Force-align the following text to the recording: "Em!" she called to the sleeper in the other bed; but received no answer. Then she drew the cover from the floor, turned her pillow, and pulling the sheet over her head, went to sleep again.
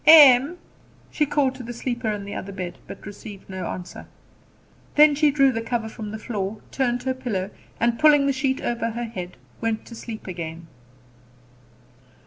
"Em!" 0.07 0.57
she 1.11 1.27
called 1.27 1.53
to 1.53 1.61
the 1.61 1.73
sleeper 1.75 2.09
in 2.11 2.25
the 2.25 2.33
other 2.33 2.51
bed; 2.51 2.79
but 2.87 3.05
received 3.05 3.47
no 3.47 3.67
answer. 3.67 4.07
Then 4.95 5.13
she 5.13 5.29
drew 5.29 5.51
the 5.51 5.61
cover 5.61 5.87
from 5.87 6.09
the 6.09 6.17
floor, 6.17 6.59
turned 6.71 7.03
her 7.03 7.13
pillow, 7.13 7.51
and 7.79 7.99
pulling 7.99 8.25
the 8.25 8.33
sheet 8.33 8.61
over 8.61 8.89
her 8.89 9.03
head, 9.03 9.37
went 9.61 9.85
to 9.85 9.93
sleep 9.93 10.25
again. 10.25 10.65